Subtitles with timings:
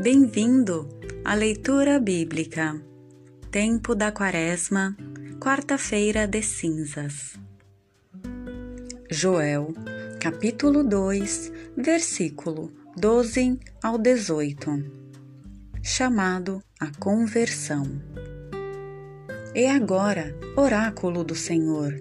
[0.00, 0.88] Bem-vindo
[1.24, 2.82] à leitura bíblica.
[3.52, 4.96] Tempo da Quaresma,
[5.38, 7.38] quarta-feira de cinzas.
[9.08, 9.72] Joel,
[10.20, 14.84] capítulo 2, versículo 12 ao 18.
[15.80, 17.84] Chamado à conversão.
[19.54, 21.94] E agora, oráculo do Senhor,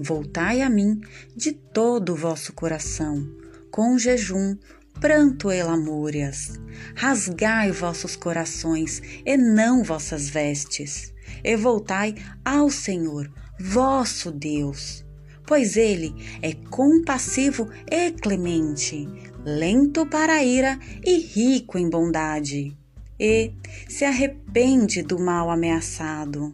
[0.00, 1.00] voltai a mim
[1.36, 3.24] de todo o vosso coração,
[3.70, 4.56] com jejum,
[5.00, 6.60] pranto e lamúrias.
[6.94, 12.14] Rasgai vossos corações e não vossas vestes, e voltai
[12.44, 15.04] ao Senhor, vosso Deus.
[15.46, 19.08] Pois ele é compassivo e clemente,
[19.44, 22.76] lento para a ira e rico em bondade,
[23.18, 23.52] e
[23.88, 26.52] se arrepende do mal ameaçado.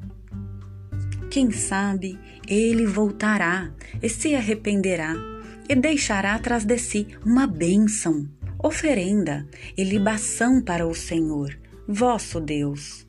[1.31, 5.32] Quem sabe ele voltará e se arrependerá
[5.73, 8.29] e deixará atrás de si uma bênção,
[8.63, 13.07] oferenda e libação para o Senhor, vosso Deus.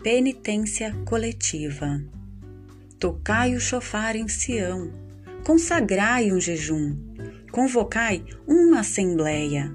[0.00, 2.00] Penitência coletiva.
[3.00, 4.92] Tocai o chofar em Sião,
[5.44, 6.96] consagrai um jejum,
[7.50, 9.72] convocai uma assembleia,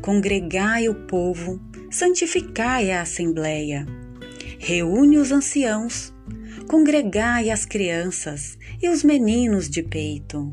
[0.00, 3.84] congregai o povo, santificai a assembleia,
[4.60, 6.14] reúne os anciãos,
[6.66, 10.52] congregai as crianças e os meninos de peito.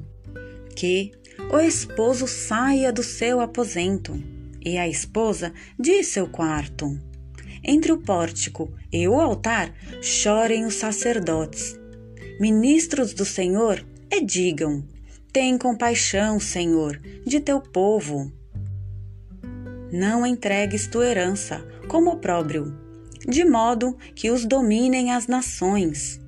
[0.76, 1.12] Que
[1.52, 4.22] o esposo saia do seu aposento
[4.64, 7.00] e a esposa de seu quarto.
[7.64, 11.80] Entre o pórtico e o altar chorem os sacerdotes,
[12.40, 14.86] ministros do Senhor, e digam:
[15.32, 18.32] Tem compaixão, Senhor, de teu povo.
[19.92, 22.83] Não entregues tua herança como opróbrio,
[23.28, 26.20] de modo que os dominem as nações.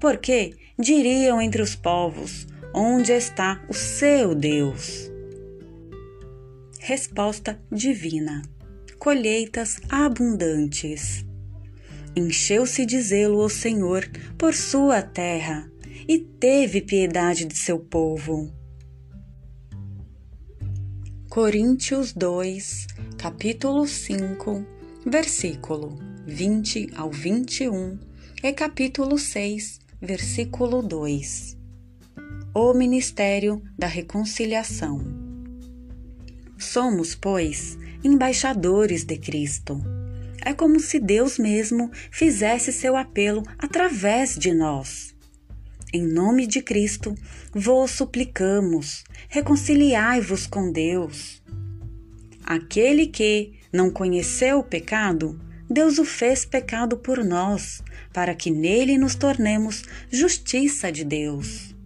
[0.00, 5.10] Porque diriam entre os povos: Onde está o seu Deus?
[6.78, 8.42] Resposta divina:
[8.98, 11.24] Colheitas abundantes.
[12.16, 15.70] Encheu-se de zelo o Senhor por sua terra
[16.08, 18.52] e teve piedade de seu povo.
[21.28, 24.66] Coríntios 2, capítulo 5,
[25.06, 27.98] versículo 20 ao 21
[28.40, 31.58] e capítulo 6, versículo 2.
[32.54, 35.02] O ministério da reconciliação.
[36.56, 39.82] Somos, pois, embaixadores de Cristo.
[40.42, 45.12] É como se Deus mesmo fizesse seu apelo através de nós.
[45.92, 47.12] Em nome de Cristo,
[47.52, 51.42] vos suplicamos, reconciliai-vos com Deus.
[52.44, 57.80] Aquele que não conheceu o pecado, Deus o fez pecado por nós,
[58.12, 61.76] para que nele nos tornemos justiça de Deus.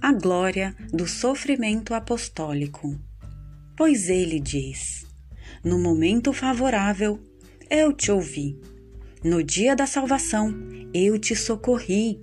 [0.00, 2.98] A glória do sofrimento apostólico.
[3.76, 5.06] Pois ele diz:
[5.62, 7.20] No momento favorável,
[7.68, 8.58] eu te ouvi.
[9.22, 10.54] No dia da salvação,
[10.94, 12.22] eu te socorri.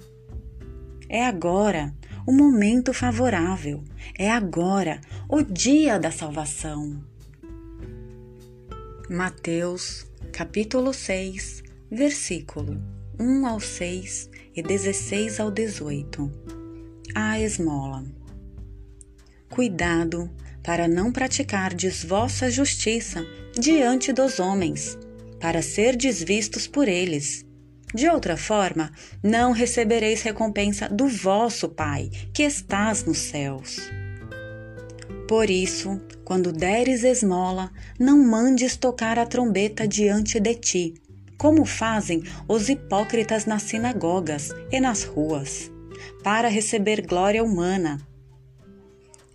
[1.08, 1.94] É agora
[2.26, 3.84] o momento favorável,
[4.18, 7.04] é agora o dia da salvação.
[9.10, 10.09] Mateus,
[10.40, 12.82] capítulo 6, versículo
[13.20, 16.32] 1 ao 6 e 16 ao 18.
[17.14, 18.06] A esmola.
[19.50, 20.32] Cuidado
[20.64, 23.22] para não praticardes vossa justiça
[23.54, 24.98] diante dos homens,
[25.42, 27.46] para ser desvistos por eles.
[27.94, 33.92] De outra forma, não recebereis recompensa do vosso Pai, que estás nos céus.
[35.30, 40.94] Por isso, quando deres esmola, não mandes tocar a trombeta diante de ti,
[41.38, 45.72] como fazem os hipócritas nas sinagogas e nas ruas,
[46.24, 48.02] para receber glória humana.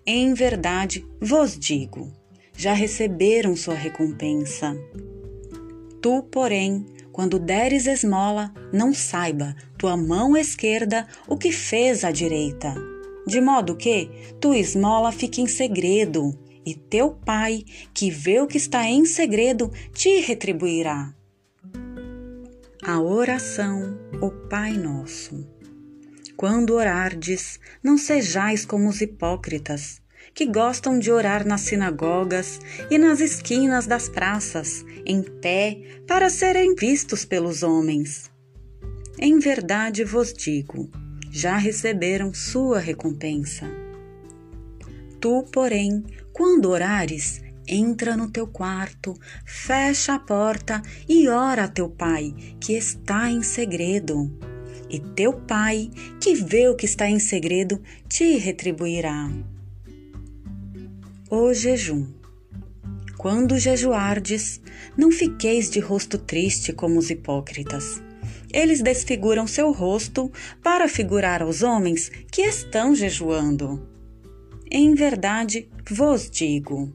[0.05, 2.13] Em verdade vos digo,
[2.57, 4.77] já receberam sua recompensa.
[6.03, 12.75] Tu, porém, quando deres esmola, não saiba tua mão esquerda o que fez a direita,
[13.27, 14.11] de modo que
[14.41, 19.71] tua esmola fique em segredo, e teu pai, que vê o que está em segredo,
[19.93, 21.15] te retribuirá.
[22.83, 25.47] A oração, o Pai Nosso.
[26.37, 30.03] Quando orardes, não sejais como os hipócritas,
[30.35, 32.61] que gostam de orar nas sinagogas
[32.91, 38.31] e nas esquinas das praças, em pé, para serem vistos pelos homens.
[39.19, 40.91] Em verdade vos digo,
[41.35, 43.67] já receberam sua recompensa.
[45.21, 51.89] Tu, porém, quando orares, Entra no teu quarto, fecha a porta e ora a teu
[51.89, 54.31] pai, que está em segredo.
[54.91, 55.91] E teu pai,
[56.21, 59.33] que vê o que está em segredo, te retribuirá.
[61.31, 62.07] O jejum.
[63.17, 64.61] quando jejuardes,
[64.95, 68.03] não fiqueis de rosto triste como os hipócritas.
[68.55, 70.31] Eles desfiguram seu rosto
[70.63, 73.85] para figurar aos homens que estão jejuando.
[74.71, 76.93] Em verdade vos digo: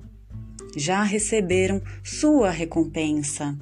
[0.74, 3.58] já receberam sua recompensa.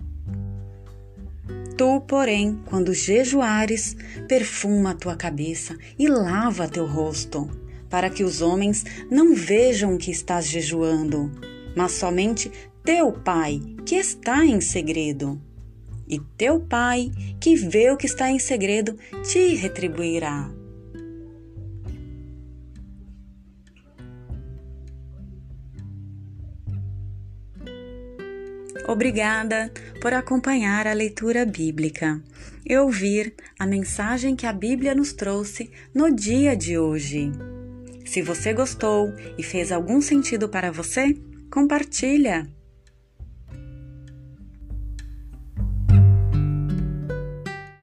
[1.75, 3.95] Tu, porém, quando jejuares,
[4.27, 7.49] perfuma a tua cabeça e lava teu rosto,
[7.89, 11.31] para que os homens não vejam que estás jejuando,
[11.75, 12.51] mas somente
[12.83, 15.41] teu Pai, que está em segredo.
[16.07, 20.49] E teu Pai, que vê o que está em segredo, te retribuirá.
[28.87, 29.69] Obrigada
[30.01, 32.23] por acompanhar a leitura bíblica
[32.65, 37.29] e ouvir a mensagem que a Bíblia nos trouxe no dia de hoje.
[38.05, 41.13] Se você gostou e fez algum sentido para você,
[41.51, 42.47] compartilha.